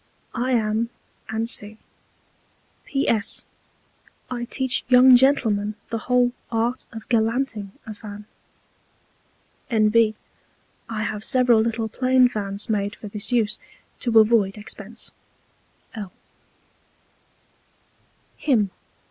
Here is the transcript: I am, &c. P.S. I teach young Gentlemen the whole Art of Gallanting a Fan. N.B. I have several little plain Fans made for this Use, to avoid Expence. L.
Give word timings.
I 0.33 0.53
am, 0.53 0.89
&c. 1.45 1.77
P.S. 2.85 3.43
I 4.31 4.45
teach 4.45 4.83
young 4.87 5.15
Gentlemen 5.15 5.75
the 5.91 5.99
whole 5.99 6.31
Art 6.51 6.85
of 6.91 7.07
Gallanting 7.07 7.69
a 7.85 7.93
Fan. 7.93 8.25
N.B. 9.69 10.15
I 10.89 11.03
have 11.03 11.23
several 11.23 11.59
little 11.59 11.87
plain 11.87 12.27
Fans 12.27 12.67
made 12.67 12.95
for 12.95 13.09
this 13.09 13.31
Use, 13.31 13.59
to 13.99 14.17
avoid 14.19 14.57
Expence. 14.57 15.11
L. 15.93 16.11